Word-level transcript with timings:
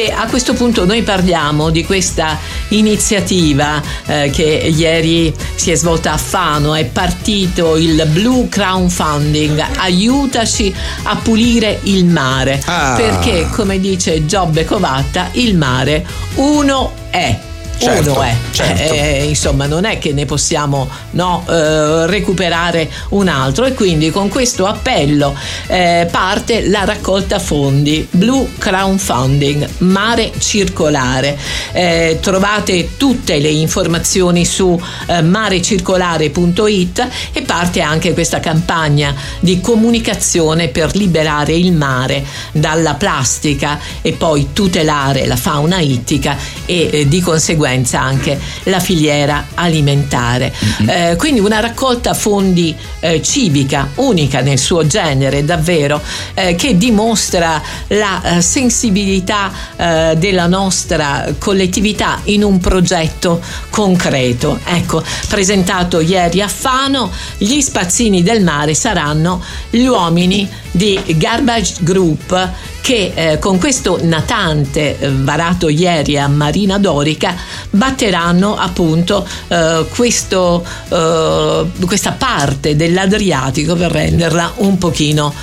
E 0.00 0.12
a 0.12 0.28
questo 0.28 0.52
punto 0.54 0.84
noi 0.86 1.02
parliamo 1.02 1.70
di 1.70 1.84
questa 1.84 2.38
iniziativa 2.68 3.82
eh, 4.06 4.30
che 4.32 4.44
ieri 4.44 5.34
si 5.56 5.72
è 5.72 5.74
svolta 5.74 6.12
a 6.12 6.16
Fano, 6.16 6.76
è 6.76 6.84
partito 6.84 7.74
il 7.76 8.06
Blue 8.12 8.48
Crown 8.48 8.88
Funding, 8.90 9.60
aiutaci 9.78 10.72
a 11.02 11.16
pulire 11.16 11.80
il 11.82 12.04
mare, 12.04 12.62
Ah. 12.66 12.94
perché 12.94 13.48
come 13.50 13.80
dice 13.80 14.24
Giobbe 14.24 14.64
Covatta, 14.64 15.30
il 15.32 15.56
mare 15.56 16.06
uno 16.34 16.92
è. 17.10 17.36
Certo, 17.78 18.10
uno 18.10 18.22
è, 18.22 18.34
certo. 18.50 18.92
Eh, 18.92 19.24
insomma 19.28 19.66
non 19.66 19.84
è 19.84 19.98
che 19.98 20.12
ne 20.12 20.24
possiamo 20.24 20.88
no, 21.12 21.44
eh, 21.48 22.06
recuperare 22.06 22.90
un 23.10 23.28
altro. 23.28 23.64
E 23.66 23.74
quindi 23.74 24.10
con 24.10 24.28
questo 24.28 24.66
appello 24.66 25.34
eh, 25.68 26.08
parte 26.10 26.66
la 26.68 26.84
raccolta 26.84 27.38
fondi. 27.38 28.06
Blue 28.10 28.48
Crown 28.58 28.98
Funding 28.98 29.68
Mare 29.78 30.32
Circolare. 30.38 31.38
Eh, 31.72 32.18
trovate 32.20 32.96
tutte 32.96 33.38
le 33.38 33.50
informazioni 33.50 34.44
su 34.44 34.78
eh, 35.06 35.22
marecircolare.it 35.22 37.08
e 37.32 37.42
parte 37.42 37.80
anche 37.80 38.12
questa 38.12 38.40
campagna 38.40 39.14
di 39.38 39.60
comunicazione 39.60 40.66
per 40.68 40.96
liberare 40.96 41.54
il 41.54 41.72
mare 41.72 42.24
dalla 42.52 42.94
plastica 42.94 43.78
e 44.02 44.12
poi 44.12 44.48
tutelare 44.52 45.26
la 45.26 45.36
fauna 45.36 45.78
ittica 45.78 46.36
e 46.66 46.88
eh, 46.90 47.08
di 47.08 47.20
conseguenza 47.20 47.66
anche 47.68 48.38
la 48.64 48.80
filiera 48.80 49.48
alimentare. 49.54 50.52
Eh, 50.86 51.16
quindi 51.16 51.40
una 51.40 51.60
raccolta 51.60 52.14
fondi 52.14 52.74
eh, 53.00 53.22
civica 53.22 53.90
unica 53.96 54.40
nel 54.40 54.58
suo 54.58 54.86
genere, 54.86 55.44
davvero, 55.44 56.00
eh, 56.34 56.54
che 56.54 56.76
dimostra 56.76 57.60
la 57.88 58.22
eh, 58.22 58.42
sensibilità 58.42 59.52
eh, 59.76 60.14
della 60.16 60.46
nostra 60.46 61.34
collettività 61.38 62.20
in 62.24 62.42
un 62.42 62.58
progetto 62.58 63.40
concreto. 63.70 64.58
Ecco, 64.64 65.02
presentato 65.28 66.00
ieri 66.00 66.40
a 66.42 66.48
Fano, 66.48 67.10
gli 67.36 67.60
spazzini 67.60 68.22
del 68.22 68.42
mare 68.42 68.74
saranno 68.74 69.42
gli 69.70 69.84
uomini 69.84 70.48
di 70.70 71.00
Garbage 71.16 71.76
Group 71.80 72.50
che 72.88 73.12
eh, 73.14 73.38
con 73.38 73.58
questo 73.58 73.98
natante 74.00 74.98
eh, 74.98 75.10
varato 75.10 75.68
ieri 75.68 76.18
a 76.18 76.26
Marina 76.26 76.78
Dorica 76.78 77.36
batteranno 77.68 78.56
appunto 78.56 79.28
eh, 79.48 79.84
questo, 79.94 80.64
eh, 80.88 81.66
questa 81.84 82.12
parte 82.12 82.76
dell'Adriatico 82.76 83.74
per 83.74 83.90
renderla 83.90 84.54
un 84.56 84.78
pochino 84.78 85.34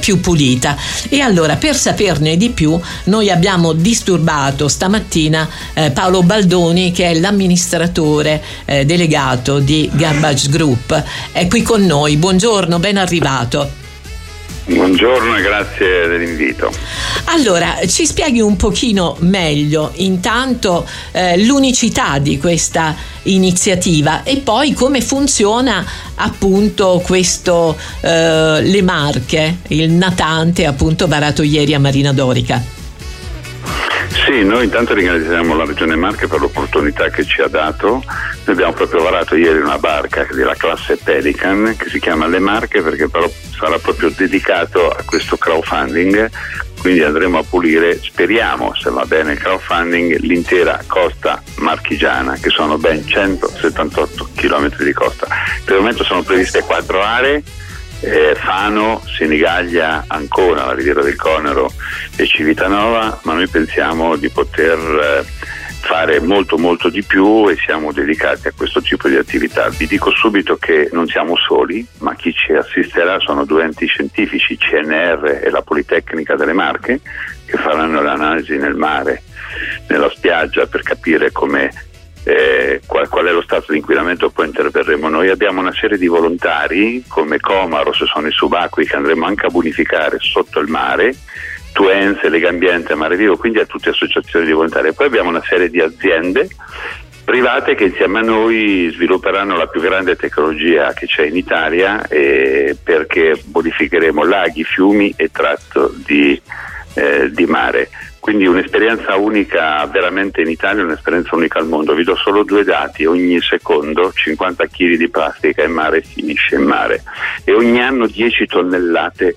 più 0.00 0.20
pulita. 0.20 0.76
E 1.08 1.20
allora 1.20 1.56
per 1.56 1.74
saperne 1.74 2.36
di 2.36 2.50
più 2.50 2.78
noi 3.04 3.30
abbiamo 3.30 3.72
disturbato 3.72 4.68
stamattina 4.68 5.48
Paolo 5.94 6.22
Baldoni 6.22 6.92
che 6.92 7.06
è 7.06 7.14
l'amministratore 7.14 8.42
delegato 8.66 9.60
di 9.60 9.88
Garbage 9.94 10.50
Group. 10.50 11.02
È 11.32 11.46
qui 11.46 11.62
con 11.62 11.86
noi. 11.86 12.18
Buongiorno, 12.18 12.78
ben 12.78 12.98
arrivato. 12.98 13.81
Buongiorno 14.64 15.36
e 15.36 15.42
grazie 15.42 16.06
dell'invito. 16.06 16.72
Allora, 17.24 17.78
ci 17.88 18.06
spieghi 18.06 18.40
un 18.40 18.56
pochino 18.56 19.16
meglio 19.20 19.90
intanto 19.96 20.86
eh, 21.10 21.44
l'unicità 21.44 22.18
di 22.18 22.38
questa 22.38 22.94
iniziativa 23.24 24.22
e 24.22 24.36
poi 24.36 24.72
come 24.72 25.00
funziona 25.00 25.84
appunto 26.14 27.02
questo 27.04 27.76
eh, 28.02 28.60
Le 28.62 28.82
Marche, 28.82 29.58
il 29.68 29.90
natante 29.90 30.64
appunto 30.64 31.08
varato 31.08 31.42
ieri 31.42 31.74
a 31.74 31.80
Marina 31.80 32.12
Dorica. 32.12 32.62
Sì, 34.24 34.44
noi 34.44 34.64
intanto 34.64 34.94
ringraziamo 34.94 35.56
la 35.56 35.64
Regione 35.64 35.96
Marche 35.96 36.28
per 36.28 36.38
l'opportunità 36.38 37.08
che 37.08 37.24
ci 37.24 37.40
ha 37.40 37.48
dato. 37.48 38.04
Noi 38.44 38.54
abbiamo 38.54 38.72
proprio 38.72 39.02
varato 39.02 39.34
ieri 39.34 39.58
una 39.58 39.78
barca 39.78 40.26
della 40.30 40.54
classe 40.54 40.96
Pelican 40.96 41.74
che 41.76 41.88
si 41.88 41.98
chiama 41.98 42.28
Le 42.28 42.38
Marche 42.38 42.82
perché 42.82 43.08
però 43.08 43.28
sarà 43.62 43.78
proprio 43.78 44.10
dedicato 44.10 44.90
a 44.90 45.04
questo 45.04 45.36
crowdfunding. 45.36 46.28
Quindi 46.80 47.04
andremo 47.04 47.38
a 47.38 47.44
pulire, 47.48 48.02
speriamo, 48.02 48.74
se 48.74 48.90
va 48.90 49.04
bene 49.04 49.32
il 49.32 49.38
crowdfunding, 49.38 50.18
l'intera 50.18 50.82
costa 50.88 51.40
marchigiana, 51.58 52.34
che 52.34 52.50
sono 52.50 52.76
ben 52.76 53.06
178 53.06 54.30
km 54.34 54.82
di 54.82 54.92
costa. 54.92 55.28
Per 55.64 55.76
il 55.76 55.80
momento 55.80 56.02
sono 56.02 56.22
previste 56.22 56.62
quattro 56.62 57.02
aree, 57.02 57.40
eh, 58.00 58.34
Fano, 58.34 59.00
Senigallia, 59.16 60.06
Ancona, 60.08 60.66
la 60.66 60.74
Riviera 60.74 61.02
del 61.02 61.14
Conero 61.14 61.70
e 62.16 62.26
Civitanova, 62.26 63.20
ma 63.22 63.34
noi 63.34 63.46
pensiamo 63.46 64.16
di 64.16 64.28
poter 64.28 64.78
eh, 64.78 65.24
fare 65.82 66.20
molto 66.20 66.56
molto 66.58 66.88
di 66.88 67.02
più 67.02 67.48
e 67.48 67.56
siamo 67.56 67.92
dedicati 67.92 68.46
a 68.46 68.52
questo 68.56 68.80
tipo 68.80 69.08
di 69.08 69.16
attività. 69.16 69.68
Vi 69.68 69.86
dico 69.88 70.10
subito 70.10 70.56
che 70.56 70.88
non 70.92 71.08
siamo 71.08 71.36
soli, 71.36 71.84
ma 71.98 72.14
chi 72.14 72.32
ci 72.32 72.52
assisterà 72.52 73.18
sono 73.18 73.44
due 73.44 73.64
enti 73.64 73.86
scientifici, 73.86 74.56
CNR 74.56 75.40
e 75.42 75.50
la 75.50 75.62
Politecnica 75.62 76.36
delle 76.36 76.52
Marche, 76.52 77.00
che 77.44 77.56
faranno 77.56 78.00
l'analisi 78.00 78.56
nel 78.56 78.76
mare, 78.76 79.22
nella 79.88 80.08
spiaggia 80.08 80.66
per 80.66 80.82
capire 80.82 81.32
come 81.32 81.70
eh, 82.24 82.80
qual, 82.86 83.08
qual 83.08 83.26
è 83.26 83.32
lo 83.32 83.42
stato 83.42 83.72
di 83.72 83.78
inquinamento 83.78 84.30
poi 84.30 84.46
interverremo 84.46 85.08
noi 85.08 85.28
abbiamo 85.28 85.58
una 85.58 85.72
serie 85.72 85.98
di 85.98 86.06
volontari 86.06 87.02
come 87.08 87.40
Comaros 87.40 88.04
sono 88.04 88.28
i 88.28 88.30
subacquei 88.30 88.86
che 88.86 88.94
andremo 88.94 89.26
anche 89.26 89.46
a 89.46 89.50
bonificare 89.50 90.18
sotto 90.20 90.60
il 90.60 90.68
mare 90.68 91.16
Tuense, 91.72 92.28
Lega 92.28 92.48
Ambiente, 92.48 92.94
Mare 92.94 93.16
Vivo 93.16 93.36
quindi 93.36 93.58
a 93.58 93.66
tutte 93.66 93.90
associazioni 93.90 94.46
di 94.46 94.52
volontari 94.52 94.92
poi 94.92 95.06
abbiamo 95.06 95.30
una 95.30 95.42
serie 95.42 95.70
di 95.70 95.80
aziende 95.80 96.48
private 97.24 97.74
che 97.74 97.84
insieme 97.84 98.18
a 98.18 98.22
noi 98.22 98.90
svilupperanno 98.92 99.56
la 99.56 99.66
più 99.66 99.80
grande 99.80 100.16
tecnologia 100.16 100.92
che 100.92 101.06
c'è 101.06 101.24
in 101.24 101.36
Italia 101.36 102.06
eh, 102.08 102.76
perché 102.82 103.40
bonificheremo 103.44 104.24
laghi, 104.24 104.64
fiumi 104.64 105.14
e 105.16 105.30
tratto 105.30 105.92
di, 105.94 106.40
eh, 106.94 107.30
di 107.30 107.46
mare 107.46 107.88
quindi 108.22 108.46
un'esperienza 108.46 109.16
unica 109.16 109.84
veramente 109.86 110.42
in 110.42 110.48
Italia, 110.48 110.84
un'esperienza 110.84 111.34
unica 111.34 111.58
al 111.58 111.66
mondo. 111.66 111.92
Vi 111.92 112.04
do 112.04 112.14
solo 112.14 112.44
due 112.44 112.62
dati, 112.62 113.04
ogni 113.04 113.40
secondo 113.40 114.12
50 114.12 114.64
kg 114.68 114.94
di 114.94 115.08
plastica 115.08 115.64
in 115.64 115.72
mare 115.72 116.02
finisce 116.02 116.54
in 116.54 116.62
mare 116.62 117.02
e 117.42 117.52
ogni 117.52 117.82
anno 117.82 118.06
10 118.06 118.46
tonnellate 118.46 119.34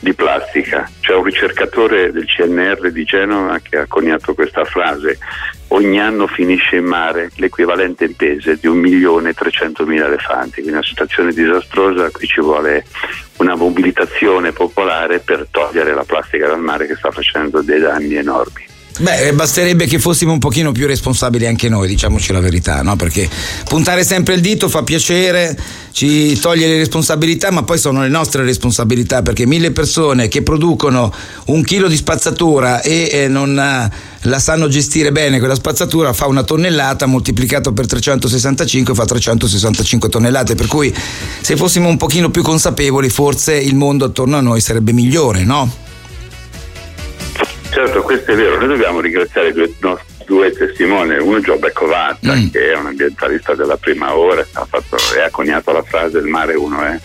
di 0.00 0.14
plastica. 0.14 0.88
C'è 1.00 1.14
un 1.14 1.24
ricercatore 1.24 2.12
del 2.12 2.26
CNR 2.26 2.90
di 2.92 3.04
Genova 3.04 3.58
che 3.60 3.78
ha 3.78 3.86
coniato 3.86 4.34
questa 4.34 4.64
frase, 4.64 5.18
ogni 5.68 6.00
anno 6.00 6.26
finisce 6.26 6.76
in 6.76 6.84
mare 6.84 7.30
l'equivalente 7.36 8.04
in 8.04 8.14
pese 8.14 8.58
di 8.60 8.68
1.300.000 8.68 10.04
elefanti, 10.04 10.52
quindi 10.54 10.70
una 10.70 10.82
situazione 10.82 11.32
disastrosa, 11.32 12.10
qui 12.10 12.26
ci 12.26 12.40
vuole 12.40 12.84
una 13.38 13.54
mobilitazione 13.54 14.52
popolare 14.52 15.18
per 15.20 15.46
togliere 15.50 15.94
la 15.94 16.04
plastica 16.04 16.46
dal 16.46 16.60
mare 16.60 16.86
che 16.86 16.96
sta 16.96 17.10
facendo 17.10 17.60
dei 17.62 17.80
danni 17.80 18.14
enormi. 18.14 18.67
Beh, 19.00 19.32
basterebbe 19.32 19.86
che 19.86 20.00
fossimo 20.00 20.32
un 20.32 20.40
pochino 20.40 20.72
più 20.72 20.84
responsabili 20.84 21.46
anche 21.46 21.68
noi, 21.68 21.86
diciamoci 21.86 22.32
la 22.32 22.40
verità, 22.40 22.82
no? 22.82 22.96
Perché 22.96 23.30
puntare 23.68 24.02
sempre 24.02 24.34
il 24.34 24.40
dito 24.40 24.68
fa 24.68 24.82
piacere, 24.82 25.56
ci 25.92 26.36
toglie 26.40 26.66
le 26.66 26.78
responsabilità, 26.78 27.52
ma 27.52 27.62
poi 27.62 27.78
sono 27.78 28.02
le 28.02 28.08
nostre 28.08 28.42
responsabilità, 28.42 29.22
perché 29.22 29.46
mille 29.46 29.70
persone 29.70 30.26
che 30.26 30.42
producono 30.42 31.14
un 31.46 31.62
chilo 31.62 31.86
di 31.86 31.94
spazzatura 31.94 32.82
e 32.82 33.08
eh, 33.12 33.28
non 33.28 33.56
eh, 33.56 33.90
la 34.22 34.38
sanno 34.40 34.66
gestire 34.66 35.12
bene 35.12 35.38
quella 35.38 35.54
spazzatura 35.54 36.12
fa 36.12 36.26
una 36.26 36.42
tonnellata 36.42 37.06
moltiplicato 37.06 37.72
per 37.72 37.86
365 37.86 38.94
fa 38.94 39.04
365 39.04 40.08
tonnellate, 40.08 40.56
per 40.56 40.66
cui 40.66 40.92
se 41.40 41.56
fossimo 41.56 41.88
un 41.88 41.96
pochino 41.96 42.30
più 42.30 42.42
consapevoli 42.42 43.10
forse 43.10 43.54
il 43.54 43.76
mondo 43.76 44.06
attorno 44.06 44.36
a 44.36 44.40
noi 44.40 44.60
sarebbe 44.60 44.92
migliore, 44.92 45.44
no? 45.44 45.86
Questo 48.08 48.32
è 48.32 48.36
vero, 48.36 48.56
noi 48.56 48.68
dobbiamo 48.68 49.00
ringraziare 49.00 49.52
due, 49.52 49.70
no, 49.80 50.00
due 50.24 50.50
testimoni, 50.50 51.18
uno 51.18 51.40
Giobbe 51.40 51.72
Covatta 51.72 52.32
che 52.50 52.72
è 52.72 52.74
un 52.74 52.86
ambientalista 52.86 53.54
della 53.54 53.76
prima 53.76 54.16
ora, 54.16 54.40
ha, 54.40 54.64
fatto, 54.64 54.96
e 55.14 55.20
ha 55.20 55.28
coniato 55.28 55.72
la 55.72 55.82
frase 55.82 56.16
il 56.16 56.24
mare 56.24 56.54
uno 56.54 56.82
è, 56.84 56.98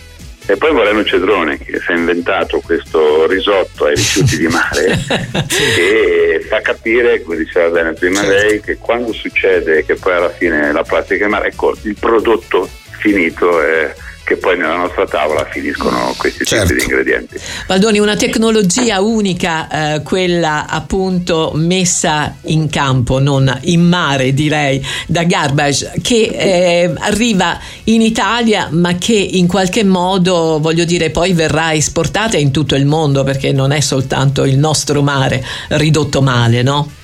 E 0.46 0.56
poi 0.56 0.72
Moreno 0.72 1.04
Cedrone 1.04 1.58
che 1.58 1.78
si 1.78 1.92
è 1.92 1.94
inventato 1.94 2.58
questo 2.60 3.26
risotto 3.26 3.84
ai 3.84 3.96
rifiuti 3.96 4.38
di 4.38 4.46
mare 4.46 4.98
che 5.46 6.46
fa 6.48 6.62
capire, 6.62 7.22
come 7.22 7.36
diceva 7.36 7.68
bene 7.68 7.92
prima 7.92 8.22
Certo. 8.22 8.30
lei, 8.30 8.60
che 8.62 8.78
quando 8.78 9.12
succede 9.12 9.84
che 9.84 9.96
poi 9.96 10.14
alla 10.14 10.30
fine 10.30 10.72
la 10.72 10.84
plastica 10.84 11.24
in 11.24 11.30
mare, 11.32 11.48
ecco, 11.48 11.76
il 11.82 11.96
prodotto 12.00 12.66
finito 12.98 13.60
è 13.60 13.92
che 14.24 14.36
poi 14.36 14.56
nella 14.56 14.76
nostra 14.76 15.06
tavola 15.06 15.44
finiscono 15.50 16.14
questi 16.16 16.44
Certo. 16.44 16.68
tipi 16.68 16.78
di 16.78 16.82
ingredienti. 16.84 17.38
Valdoni, 17.66 17.98
una 17.98 18.16
tecnologia 18.16 19.00
unica, 19.00 19.96
eh, 19.96 20.02
quella 20.02 20.66
appunto 20.66 21.52
messa 21.54 22.36
in 22.44 22.68
campo, 22.70 23.18
non 23.20 23.56
in 23.64 23.82
mare 23.82 24.32
direi, 24.32 24.84
da 25.06 25.24
Garbage, 25.24 25.92
che 26.02 26.22
eh, 26.32 26.92
arriva 26.98 27.58
in 27.84 28.00
Italia 28.00 28.68
ma 28.70 28.94
che 28.94 29.14
in 29.14 29.46
qualche 29.46 29.84
modo, 29.84 30.58
voglio 30.60 30.84
dire, 30.84 31.10
poi 31.10 31.34
verrà 31.34 31.74
esportata 31.74 32.38
in 32.38 32.50
tutto 32.50 32.74
il 32.74 32.86
mondo 32.86 33.24
perché 33.24 33.52
non 33.52 33.72
è 33.72 33.80
soltanto 33.80 34.44
il 34.44 34.56
nostro 34.56 35.02
mare 35.02 35.44
ridotto 35.68 36.22
male, 36.22 36.62
no? 36.62 37.02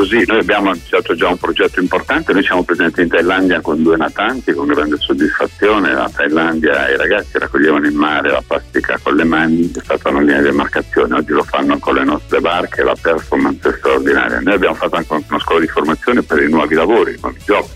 Così, 0.00 0.24
noi 0.26 0.38
abbiamo 0.38 0.70
iniziato 0.70 1.14
già 1.14 1.28
un 1.28 1.36
progetto 1.36 1.78
importante, 1.78 2.32
noi 2.32 2.42
siamo 2.42 2.64
presenti 2.64 3.02
in 3.02 3.08
Thailandia 3.08 3.60
con 3.60 3.82
due 3.82 3.98
natanti 3.98 4.54
con 4.54 4.66
grande 4.66 4.96
soddisfazione, 4.96 5.92
la 5.92 6.08
Thailandia 6.10 6.88
i 6.88 6.96
ragazzi 6.96 7.36
raccoglievano 7.36 7.86
in 7.86 7.96
mare 7.96 8.30
la 8.30 8.42
plastica 8.44 8.98
con 9.02 9.14
le 9.14 9.24
mani, 9.24 9.70
è 9.70 9.80
stata 9.82 10.08
una 10.08 10.20
linea 10.20 10.38
di 10.38 10.44
demarcazione, 10.44 11.16
oggi 11.16 11.32
lo 11.32 11.42
fanno 11.42 11.78
con 11.78 11.96
le 11.96 12.04
nostre 12.04 12.40
barche, 12.40 12.82
la 12.82 12.96
performance 12.98 13.68
è 13.68 13.72
straordinaria. 13.76 14.40
Noi 14.40 14.54
abbiamo 14.54 14.74
fatto 14.74 14.96
anche 14.96 15.12
una 15.28 15.38
scuola 15.38 15.60
di 15.60 15.68
formazione 15.68 16.22
per 16.22 16.42
i 16.44 16.48
nuovi 16.48 16.74
lavori, 16.74 17.12
i 17.12 17.18
nuovi 17.20 17.40
job, 17.44 17.66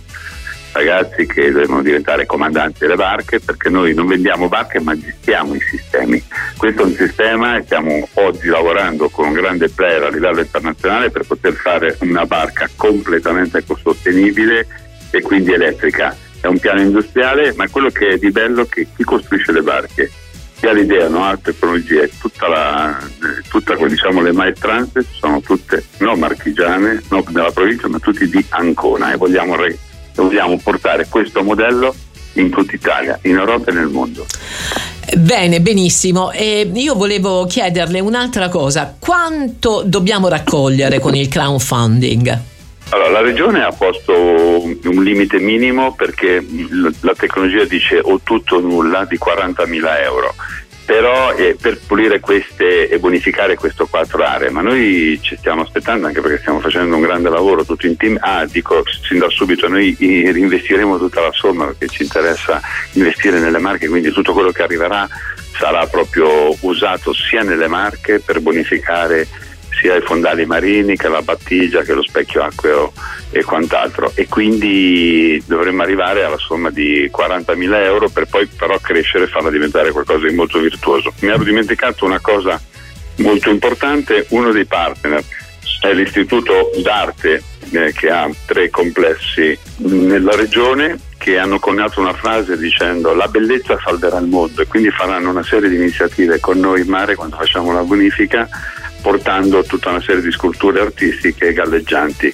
ragazzi 0.75 1.25
che 1.26 1.53
devono 1.53 1.82
diventare 1.82 2.26
comandanti 2.26 2.81
delle 2.81 2.97
barche 2.97 3.38
perché 3.38 3.69
noi 3.69 3.94
non 3.94 4.06
vendiamo 4.06 4.49
barche 4.49 4.81
ma 4.81 4.99
gestiamo 4.99 5.55
i 5.55 5.61
sistemi. 5.61 6.23
Questo 6.56 6.82
è 6.82 6.85
un 6.85 6.94
sistema 6.94 7.56
e 7.56 7.62
stiamo 7.62 8.09
oggi 8.15 8.49
lavorando 8.49 9.09
con 9.09 9.29
un 9.29 9.32
grande 9.32 9.69
player 9.69 10.03
a 10.03 10.11
livello 10.11 10.41
internazionale 10.41 11.11
per 11.11 11.25
poter 11.26 11.53
fare 11.53 11.97
una 12.00 12.26
barca 12.26 12.69
completamente 12.75 13.59
ecosostenibile 13.59 14.67
e 15.11 15.23
quindi 15.23 15.53
elettrica. 15.53 16.15
È 16.41 16.47
un 16.47 16.59
piano 16.59 16.81
industriale 16.81 17.55
ma 17.55 17.69
quello 17.69 17.91
che 17.91 18.09
è 18.09 18.19
di 18.19 18.31
bello 18.32 18.62
è 18.62 18.69
che 18.69 18.88
chi 18.94 19.05
costruisce 19.05 19.53
le 19.53 19.62
barche 19.62 20.11
chi 20.56 20.67
ha 20.67 20.73
l'idea, 20.73 21.09
no? 21.09 21.25
ha 21.25 21.37
tecnologie, 21.37 22.11
tutta 22.19 22.49
la, 22.49 22.99
tutta, 23.49 23.75
diciamo, 23.75 24.23
le 24.23 24.32
maestranze 24.32 25.05
sono 25.19 25.41
tutte 25.41 25.85
non 25.99 26.19
marchigiane, 26.19 27.03
non 27.11 27.25
della 27.29 27.50
provincia, 27.50 27.88
ma 27.88 27.99
tutti 27.99 28.29
di 28.29 28.44
Ancona 28.50 29.12
e 29.12 29.17
vogliamo, 29.17 29.56
re- 29.56 29.77
vogliamo 30.22 30.58
portare 30.62 31.06
questo 31.08 31.43
modello 31.43 31.94
in 32.34 32.50
tutta 32.50 32.75
Italia, 32.75 33.19
in 33.22 33.37
Europa 33.37 33.70
e 33.70 33.75
nel 33.75 33.88
mondo. 33.88 34.26
Bene, 35.16 35.61
benissimo. 35.61 36.32
E 36.32 36.70
io 36.72 36.94
volevo 36.94 37.46
chiederle 37.46 38.00
un'altra 38.00 38.49
cosa. 38.49 38.96
Quanto 38.99 39.82
dobbiamo 39.84 40.28
raccogliere 40.28 40.99
con 40.99 41.14
il 41.14 41.28
crowdfunding? 41.28 42.52
Allora, 42.90 43.11
la 43.11 43.20
regione 43.20 43.62
ha 43.62 43.72
posto 43.72 44.12
un 44.12 45.02
limite 45.02 45.38
minimo 45.38 45.94
perché 45.94 46.44
la 47.00 47.14
tecnologia 47.17 47.64
dice 47.64 47.99
o 48.00 48.20
tutto 48.22 48.56
o 48.56 48.60
nulla 48.60 49.05
di 49.05 49.19
40.000 49.19 50.02
euro. 50.02 50.34
Però 50.86 51.32
eh, 51.34 51.56
per 51.58 51.78
pulire 51.86 52.20
queste 52.20 52.88
e 52.88 52.98
bonificare 52.98 53.56
queste 53.56 53.86
quattro 53.88 54.22
aree, 54.22 54.50
ma 54.50 54.60
noi 54.60 55.19
ci 55.22 55.34
stiamo 55.36 55.62
aspettando 55.62 56.06
anche 56.06 56.20
perché 56.20 56.38
stiamo 56.38 56.60
facendo 56.60 56.96
un 56.96 57.00
grande 57.00 57.31
lavoro 57.31 57.64
tutto 57.64 57.86
in 57.86 57.96
team. 57.96 58.19
Ah, 58.20 58.44
dico 58.44 58.82
sin 59.06 59.19
da 59.19 59.28
subito, 59.31 59.66
noi 59.66 59.96
eh, 59.98 60.31
investiremo 60.31 60.98
tutta 60.98 61.22
la 61.22 61.32
somma 61.32 61.64
perché 61.66 61.88
ci 61.88 62.02
interessa 62.02 62.60
investire 62.92 63.38
nelle 63.38 63.58
marche, 63.58 63.88
quindi 63.88 64.10
tutto 64.10 64.34
quello 64.34 64.50
che 64.50 64.62
arriverà 64.62 65.08
sarà 65.56 65.86
proprio 65.86 66.54
usato 66.60 67.12
sia 67.14 67.42
nelle 67.42 67.69
marche 67.69 68.20
per 68.20 68.40
bonificare 68.40 69.26
sia 69.81 69.97
i 69.97 70.03
fondali 70.03 70.47
marini 70.47 70.97
che 70.97 71.09
la 71.09 71.23
battigia 71.23 71.82
che 71.82 71.94
lo 71.94 72.03
specchio 72.03 72.43
acqueo 72.43 72.93
e 73.31 73.43
quant'altro. 73.44 74.12
E 74.15 74.29
quindi 74.29 75.43
dovremmo 75.47 75.82
arrivare 75.82 76.25
alla 76.25 76.38
somma 76.38 76.71
di 76.71 77.11
40.000 77.15 77.75
euro 77.82 78.09
per 78.09 78.26
poi 78.26 78.47
però 78.47 78.79
crescere 78.79 79.25
e 79.25 79.29
farla 79.29 79.50
diventare 79.50 79.93
qualcosa 79.93 80.26
di 80.26 80.35
molto 80.35 80.59
virtuoso. 80.59 81.12
Mi 81.21 81.31
ero 81.31 81.43
dimenticato 81.43 82.05
una 82.05 82.21
cosa 82.21 82.61
molto 83.17 83.50
importante, 83.50 84.26
uno 84.31 84.50
dei 84.50 84.65
partner 84.65 85.23
è 85.81 85.93
l'istituto 85.93 86.70
d'arte 86.82 87.43
eh, 87.70 87.93
che 87.93 88.11
ha 88.11 88.29
tre 88.47 88.70
complessi 88.70 89.56
nella 89.79 90.35
regione 90.35 90.99
che 91.19 91.38
hanno 91.38 91.59
coniato 91.59 92.00
una 92.00 92.15
frase 92.15 92.56
dicendo 92.56 93.15
la 93.15 93.29
bellezza 93.29 93.79
salverà 93.82 94.19
il 94.19 94.27
mondo 94.27 94.62
e 94.62 94.67
quindi 94.67 94.91
faranno 94.91 95.31
una 95.31 95.43
serie 95.43 95.69
di 95.69 95.77
iniziative 95.77 96.41
con 96.41 96.59
noi 96.59 96.82
in 96.82 96.88
mare 96.88 97.15
quando 97.15 97.37
facciamo 97.37 97.73
la 97.73 97.82
bonifica 97.82 98.49
portando 99.05 99.62
tutta 99.65 99.91
una 99.91 100.01
serie 100.01 100.23
di 100.23 100.33
sculture 100.33 100.81
artistiche 100.81 101.53
galleggianti. 101.53 102.33